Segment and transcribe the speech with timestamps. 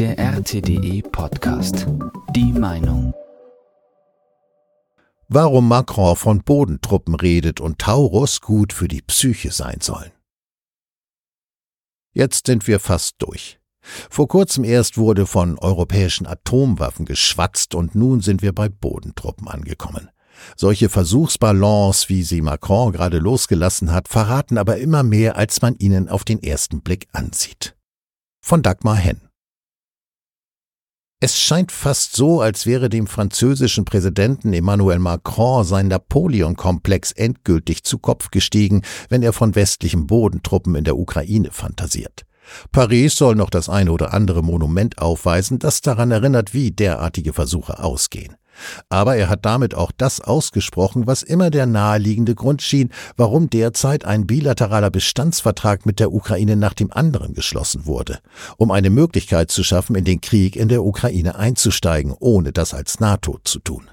[0.00, 1.86] Der RTDE Podcast.
[2.34, 3.12] Die Meinung.
[5.28, 10.10] Warum Macron von Bodentruppen redet und Taurus gut für die Psyche sein sollen.
[12.14, 13.60] Jetzt sind wir fast durch.
[13.82, 20.08] Vor kurzem erst wurde von europäischen Atomwaffen geschwatzt und nun sind wir bei Bodentruppen angekommen.
[20.56, 26.08] Solche Versuchsballons, wie sie Macron gerade losgelassen hat, verraten aber immer mehr, als man ihnen
[26.08, 27.76] auf den ersten Blick ansieht.
[28.40, 29.29] Von Dagmar Henn.
[31.22, 37.98] Es scheint fast so, als wäre dem französischen Präsidenten Emmanuel Macron sein Napoleon-Komplex endgültig zu
[37.98, 38.80] Kopf gestiegen,
[39.10, 42.24] wenn er von westlichen Bodentruppen in der Ukraine fantasiert.
[42.72, 47.80] Paris soll noch das eine oder andere Monument aufweisen, das daran erinnert, wie derartige Versuche
[47.84, 48.36] ausgehen.
[48.88, 54.04] Aber er hat damit auch das ausgesprochen, was immer der naheliegende Grund schien, warum derzeit
[54.04, 58.20] ein bilateraler Bestandsvertrag mit der Ukraine nach dem anderen geschlossen wurde,
[58.56, 63.00] um eine Möglichkeit zu schaffen, in den Krieg in der Ukraine einzusteigen, ohne das als
[63.00, 63.90] NATO zu tun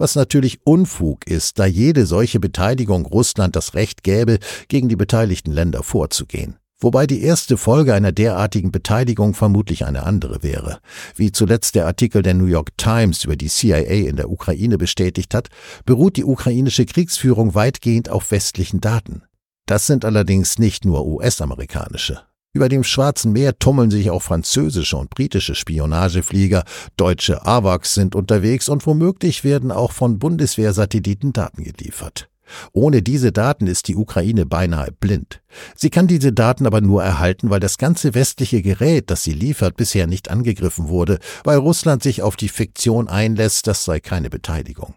[0.00, 5.52] was natürlich Unfug ist, da jede solche Beteiligung Russland das Recht gäbe, gegen die beteiligten
[5.52, 6.56] Länder vorzugehen.
[6.80, 10.80] Wobei die erste Folge einer derartigen Beteiligung vermutlich eine andere wäre.
[11.14, 15.34] Wie zuletzt der Artikel der New York Times über die CIA in der Ukraine bestätigt
[15.34, 15.48] hat,
[15.84, 19.22] beruht die ukrainische Kriegsführung weitgehend auf westlichen Daten.
[19.66, 22.22] Das sind allerdings nicht nur US-amerikanische.
[22.52, 26.64] Über dem Schwarzen Meer tummeln sich auch französische und britische Spionageflieger,
[26.96, 32.28] deutsche AWACS sind unterwegs und womöglich werden auch von Bundeswehrsatelliten Daten geliefert.
[32.72, 35.42] Ohne diese Daten ist die Ukraine beinahe blind.
[35.76, 39.76] Sie kann diese Daten aber nur erhalten, weil das ganze westliche Gerät, das sie liefert,
[39.76, 44.94] bisher nicht angegriffen wurde, weil Russland sich auf die Fiktion einlässt, das sei keine Beteiligung.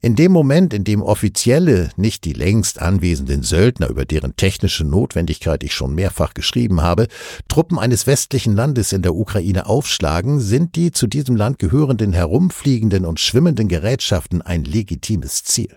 [0.00, 5.62] In dem Moment, in dem Offizielle, nicht die längst anwesenden Söldner, über deren technische Notwendigkeit
[5.64, 7.08] ich schon mehrfach geschrieben habe,
[7.48, 13.04] Truppen eines westlichen Landes in der Ukraine aufschlagen, sind die zu diesem Land gehörenden herumfliegenden
[13.04, 15.76] und schwimmenden Gerätschaften ein legitimes Ziel.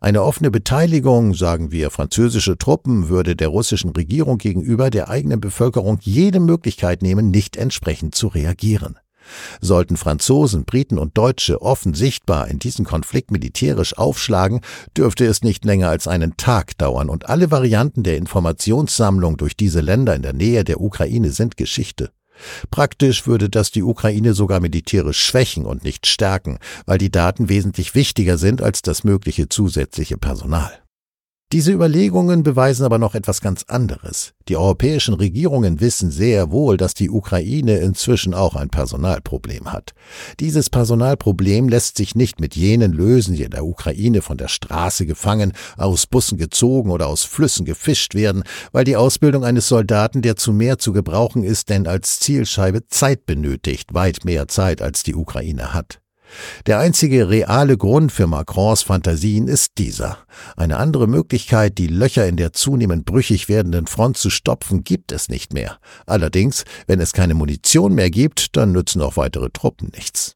[0.00, 5.98] Eine offene Beteiligung, sagen wir französische Truppen, würde der russischen Regierung gegenüber der eigenen Bevölkerung
[6.00, 8.98] jede Möglichkeit nehmen, nicht entsprechend zu reagieren.
[9.60, 14.60] Sollten Franzosen, Briten und Deutsche offen sichtbar in diesen Konflikt militärisch aufschlagen,
[14.96, 19.80] dürfte es nicht länger als einen Tag dauern und alle Varianten der Informationssammlung durch diese
[19.80, 22.10] Länder in der Nähe der Ukraine sind Geschichte.
[22.70, 27.94] Praktisch würde das die Ukraine sogar militärisch schwächen und nicht stärken, weil die Daten wesentlich
[27.94, 30.83] wichtiger sind als das mögliche zusätzliche Personal.
[31.54, 34.32] Diese Überlegungen beweisen aber noch etwas ganz anderes.
[34.48, 39.92] Die europäischen Regierungen wissen sehr wohl, dass die Ukraine inzwischen auch ein Personalproblem hat.
[40.40, 45.06] Dieses Personalproblem lässt sich nicht mit jenen lösen, die in der Ukraine von der Straße
[45.06, 50.34] gefangen, aus Bussen gezogen oder aus Flüssen gefischt werden, weil die Ausbildung eines Soldaten, der
[50.34, 55.14] zu mehr zu gebrauchen ist, denn als Zielscheibe Zeit benötigt, weit mehr Zeit als die
[55.14, 56.00] Ukraine hat.
[56.66, 60.18] Der einzige reale Grund für Macrons Fantasien ist dieser.
[60.56, 65.28] Eine andere Möglichkeit, die Löcher in der zunehmend brüchig werdenden Front zu stopfen, gibt es
[65.28, 65.78] nicht mehr.
[66.06, 70.33] Allerdings, wenn es keine Munition mehr gibt, dann nützen auch weitere Truppen nichts.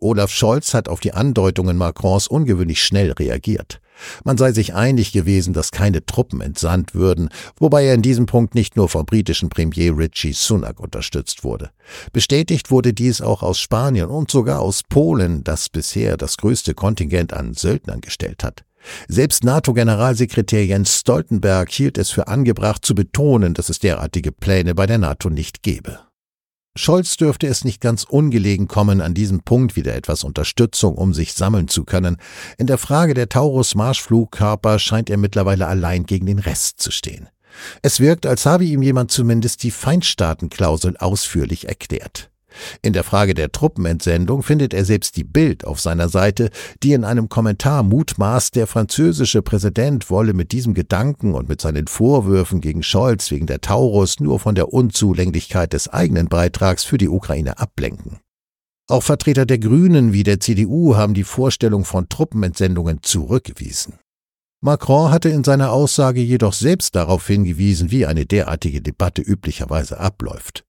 [0.00, 3.80] Olaf Scholz hat auf die Andeutungen Macrons ungewöhnlich schnell reagiert.
[4.24, 7.28] Man sei sich einig gewesen, dass keine Truppen entsandt würden,
[7.58, 11.70] wobei er in diesem Punkt nicht nur vom britischen Premier Richie Sunak unterstützt wurde.
[12.12, 17.34] Bestätigt wurde dies auch aus Spanien und sogar aus Polen, das bisher das größte Kontingent
[17.34, 18.64] an Söldnern gestellt hat.
[19.08, 24.86] Selbst NATO-Generalsekretär Jens Stoltenberg hielt es für angebracht zu betonen, dass es derartige Pläne bei
[24.86, 26.00] der NATO nicht gebe.
[26.76, 31.34] Scholz dürfte es nicht ganz ungelegen kommen, an diesem Punkt wieder etwas Unterstützung um sich
[31.34, 32.16] sammeln zu können.
[32.58, 37.28] In der Frage der Taurus-Marschflugkörper scheint er mittlerweile allein gegen den Rest zu stehen.
[37.82, 42.29] Es wirkt, als habe ihm jemand zumindest die Feindstaatenklausel ausführlich erklärt.
[42.82, 46.50] In der Frage der Truppenentsendung findet er selbst die Bild auf seiner Seite,
[46.82, 51.86] die in einem Kommentar mutmaßt, der französische Präsident wolle mit diesem Gedanken und mit seinen
[51.86, 57.08] Vorwürfen gegen Scholz wegen der Taurus nur von der Unzulänglichkeit des eigenen Beitrags für die
[57.08, 58.18] Ukraine ablenken.
[58.88, 63.94] Auch Vertreter der Grünen wie der CDU haben die Vorstellung von Truppenentsendungen zurückgewiesen.
[64.62, 70.64] Macron hatte in seiner Aussage jedoch selbst darauf hingewiesen, wie eine derartige Debatte üblicherweise abläuft.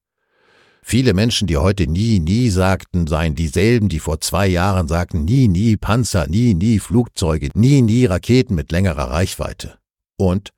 [0.84, 5.48] Viele Menschen, die heute nie, nie sagten, seien dieselben, die vor zwei Jahren sagten, nie,
[5.48, 9.78] nie Panzer, nie, nie Flugzeuge, nie, nie Raketen mit längerer Reichweite.
[10.16, 10.50] Und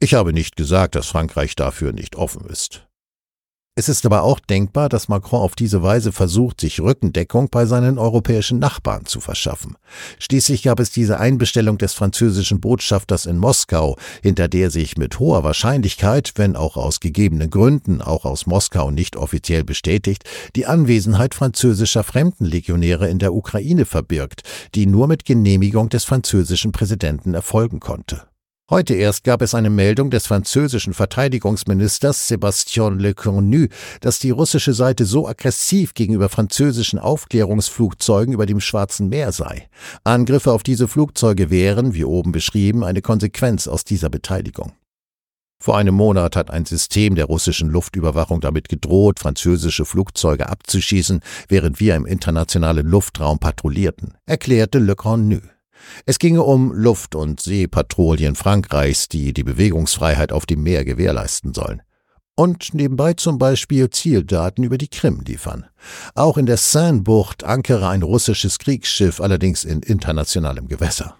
[0.00, 2.89] ich habe nicht gesagt, dass Frankreich dafür nicht offen ist.
[3.76, 7.98] Es ist aber auch denkbar, dass Macron auf diese Weise versucht, sich Rückendeckung bei seinen
[7.98, 9.76] europäischen Nachbarn zu verschaffen.
[10.18, 15.44] Schließlich gab es diese Einbestellung des französischen Botschafters in Moskau, hinter der sich mit hoher
[15.44, 20.24] Wahrscheinlichkeit, wenn auch aus gegebenen Gründen, auch aus Moskau nicht offiziell bestätigt,
[20.56, 24.42] die Anwesenheit französischer Fremdenlegionäre in der Ukraine verbirgt,
[24.74, 28.29] die nur mit Genehmigung des französischen Präsidenten erfolgen konnte.
[28.70, 33.66] Heute erst gab es eine Meldung des französischen Verteidigungsministers Sébastien Lecornu,
[34.00, 39.68] dass die russische Seite so aggressiv gegenüber französischen Aufklärungsflugzeugen über dem Schwarzen Meer sei.
[40.04, 44.70] Angriffe auf diese Flugzeuge wären, wie oben beschrieben, eine Konsequenz aus dieser Beteiligung.
[45.60, 51.80] Vor einem Monat hat ein System der russischen Luftüberwachung damit gedroht, französische Flugzeuge abzuschießen, während
[51.80, 55.40] wir im internationalen Luftraum patrouillierten, erklärte Le Cornu.
[56.06, 61.82] Es ginge um Luft- und Seepatrouillen Frankreichs, die die Bewegungsfreiheit auf dem Meer gewährleisten sollen.
[62.36, 65.66] Und nebenbei zum Beispiel Zieldaten über die Krim liefern.
[66.14, 71.16] Auch in der Seine-Bucht ankere ein russisches Kriegsschiff, allerdings in internationalem Gewässer.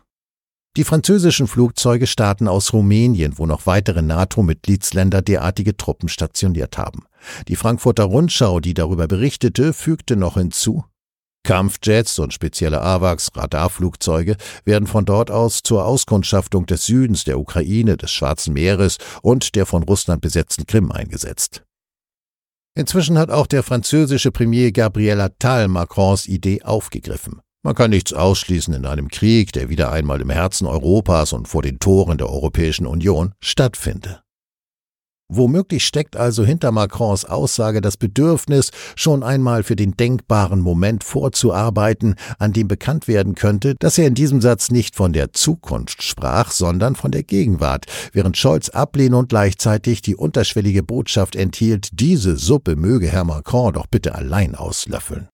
[0.77, 7.07] Die französischen Flugzeuge starten aus Rumänien, wo noch weitere NATO-Mitgliedsländer derartige Truppen stationiert haben.
[7.49, 10.85] Die Frankfurter Rundschau, die darüber berichtete, fügte noch hinzu,
[11.42, 18.12] Kampfjets und spezielle AWACS-Radarflugzeuge werden von dort aus zur Auskundschaftung des Südens der Ukraine, des
[18.12, 21.62] Schwarzen Meeres und der von Russland besetzten Krim eingesetzt.
[22.76, 27.40] Inzwischen hat auch der französische Premier Gabriel Attal Macrons Idee aufgegriffen.
[27.62, 31.62] Man kann nichts ausschließen in einem Krieg, der wieder einmal im Herzen Europas und vor
[31.62, 34.22] den Toren der Europäischen Union stattfinde.
[35.32, 42.17] Womöglich steckt also hinter Macrons Aussage das Bedürfnis, schon einmal für den denkbaren Moment vorzuarbeiten,
[42.41, 46.50] an dem bekannt werden könnte, dass er in diesem Satz nicht von der Zukunft sprach,
[46.50, 53.06] sondern von der Gegenwart, während Scholz ablehnend gleichzeitig die unterschwellige Botschaft enthielt, diese Suppe möge
[53.06, 55.29] Herr Macron doch bitte allein auslöffeln.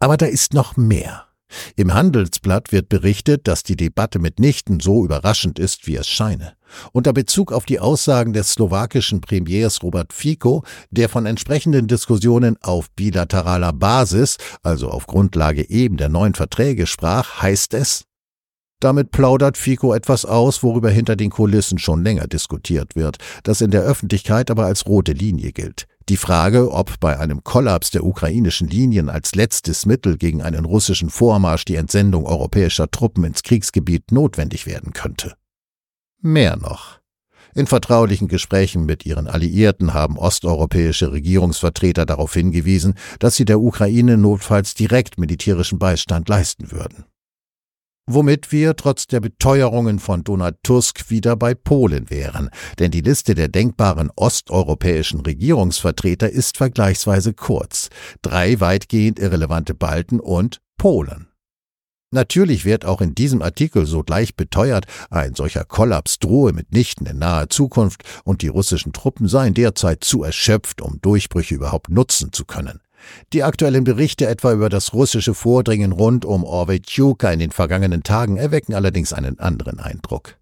[0.00, 1.31] Aber da ist noch mehr.
[1.76, 6.54] Im Handelsblatt wird berichtet, dass die Debatte mitnichten so überraschend ist, wie es scheine.
[6.92, 12.90] Unter Bezug auf die Aussagen des slowakischen Premiers Robert Fico, der von entsprechenden Diskussionen auf
[12.92, 18.04] bilateraler Basis, also auf Grundlage eben der neuen Verträge sprach, heißt es,
[18.82, 23.70] damit plaudert Fico etwas aus, worüber hinter den Kulissen schon länger diskutiert wird, das in
[23.70, 25.86] der Öffentlichkeit aber als rote Linie gilt.
[26.08, 31.10] Die Frage, ob bei einem Kollaps der ukrainischen Linien als letztes Mittel gegen einen russischen
[31.10, 35.34] Vormarsch die Entsendung europäischer Truppen ins Kriegsgebiet notwendig werden könnte.
[36.20, 37.00] Mehr noch.
[37.54, 44.16] In vertraulichen Gesprächen mit ihren Alliierten haben osteuropäische Regierungsvertreter darauf hingewiesen, dass sie der Ukraine
[44.16, 47.04] notfalls direkt militärischen Beistand leisten würden
[48.06, 53.34] womit wir trotz der Beteuerungen von Donald Tusk wieder bei Polen wären, denn die Liste
[53.34, 57.88] der denkbaren osteuropäischen Regierungsvertreter ist vergleichsweise kurz,
[58.22, 61.28] drei weitgehend irrelevante Balten und Polen.
[62.14, 67.18] Natürlich wird auch in diesem Artikel so gleich beteuert, ein solcher Kollaps drohe mitnichten in
[67.18, 72.44] naher Zukunft und die russischen Truppen seien derzeit zu erschöpft, um Durchbrüche überhaupt nutzen zu
[72.44, 72.80] können.
[73.32, 78.36] Die aktuellen Berichte etwa über das russische Vordringen rund um Orvetjuka in den vergangenen Tagen
[78.36, 80.36] erwecken allerdings einen anderen Eindruck.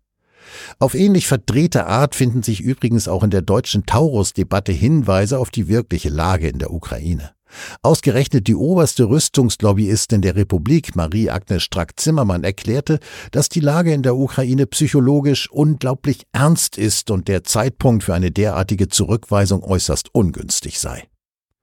[0.78, 5.68] Auf ähnlich verdrehte Art finden sich übrigens auch in der deutschen Taurus-Debatte Hinweise auf die
[5.68, 7.30] wirkliche Lage in der Ukraine.
[7.82, 13.00] Ausgerechnet die oberste Rüstungslobbyistin der Republik, Marie-Agnes Strack-Zimmermann, erklärte,
[13.32, 18.30] dass die Lage in der Ukraine psychologisch unglaublich ernst ist und der Zeitpunkt für eine
[18.30, 21.09] derartige Zurückweisung äußerst ungünstig sei.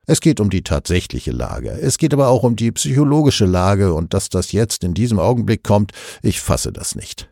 [0.10, 1.70] Es geht um die tatsächliche Lage.
[1.70, 5.64] Es geht aber auch um die psychologische Lage und dass das jetzt in diesem Augenblick
[5.64, 5.92] kommt,
[6.24, 7.30] ich fasse das nicht.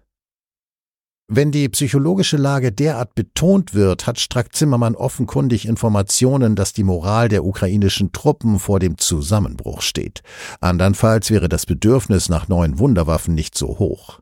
[1.27, 7.45] Wenn die psychologische Lage derart betont wird, hat Strack-Zimmermann offenkundig Informationen, dass die Moral der
[7.45, 10.21] ukrainischen Truppen vor dem Zusammenbruch steht.
[10.59, 14.19] Andernfalls wäre das Bedürfnis nach neuen Wunderwaffen nicht so hoch.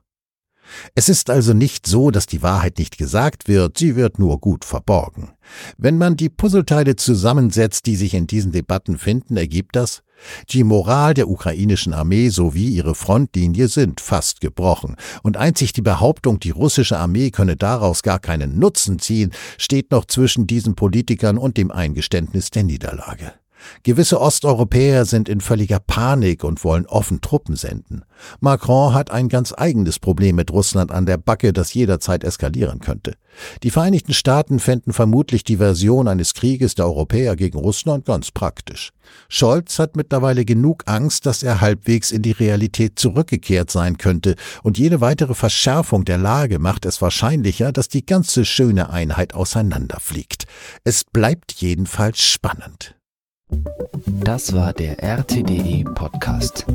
[0.94, 4.64] Es ist also nicht so, dass die Wahrheit nicht gesagt wird, sie wird nur gut
[4.64, 5.32] verborgen.
[5.76, 10.02] Wenn man die Puzzleteile zusammensetzt, die sich in diesen Debatten finden, ergibt das,
[10.50, 16.40] die Moral der ukrainischen Armee sowie ihre Frontlinie sind fast gebrochen, und einzig die Behauptung,
[16.40, 21.56] die russische Armee könne daraus gar keinen Nutzen ziehen, steht noch zwischen diesen Politikern und
[21.56, 23.34] dem Eingeständnis der Niederlage.
[23.82, 28.04] Gewisse Osteuropäer sind in völliger Panik und wollen offen Truppen senden.
[28.40, 33.14] Macron hat ein ganz eigenes Problem mit Russland an der Backe, das jederzeit eskalieren könnte.
[33.62, 38.92] Die Vereinigten Staaten fänden vermutlich die Version eines Krieges der Europäer gegen Russland ganz praktisch.
[39.28, 44.78] Scholz hat mittlerweile genug Angst, dass er halbwegs in die Realität zurückgekehrt sein könnte, und
[44.78, 50.46] jede weitere Verschärfung der Lage macht es wahrscheinlicher, dass die ganze schöne Einheit auseinanderfliegt.
[50.84, 52.94] Es bleibt jedenfalls spannend.
[54.06, 56.66] Das war der RTDE Podcast.